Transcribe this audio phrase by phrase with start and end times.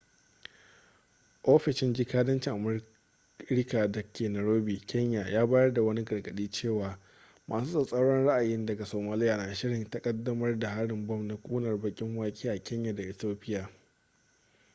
[1.53, 6.99] ofishin jikadancin amurika da ke nairobi kenya ya bayar da wani gargaɗi cewa
[7.47, 12.93] masu tsatsauran ra'ayi daga somaliya na shirin ƙaddamar da harin bom na ƙunar-baƙin-wake a kenya
[12.95, 13.69] da ethiopia